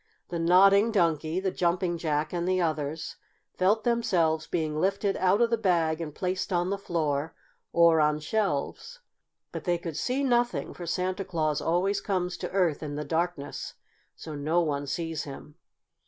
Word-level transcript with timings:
The 0.29 0.39
Nodding 0.39 0.91
Donkey, 0.91 1.39
the 1.39 1.51
Jumping 1.51 1.99
Jack 1.99 2.33
and 2.33 2.47
the 2.47 2.59
others 2.59 3.17
felt 3.53 3.83
themselves 3.83 4.47
being 4.47 4.81
lifted 4.81 5.15
out 5.17 5.41
of 5.41 5.51
the 5.51 5.59
bag 5.59 6.01
and 6.01 6.15
placed 6.15 6.51
on 6.51 6.71
the 6.71 6.77
floor 6.79 7.35
or 7.71 7.99
on 8.01 8.17
shelves. 8.17 9.01
But 9.51 9.65
they 9.65 9.77
could 9.77 9.95
see 9.95 10.23
nothing, 10.23 10.73
for 10.73 10.87
Santa 10.87 11.23
Claus 11.23 11.61
always 11.61 12.01
comes 12.01 12.35
to 12.37 12.49
Earth 12.49 12.81
in 12.81 12.95
the 12.95 13.05
darkness, 13.05 13.75
so 14.15 14.33
no 14.33 14.59
one 14.61 14.87
sees 14.87 15.25
him. 15.25 15.53